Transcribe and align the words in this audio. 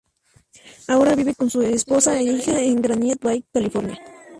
Ahora 0.87 1.13
vive 1.13 1.35
con 1.35 1.51
su 1.51 1.61
esposa 1.61 2.17
e 2.19 2.23
hija 2.23 2.59
en 2.59 2.81
Granite 2.81 3.19
Bay, 3.21 3.45
California. 3.53 3.99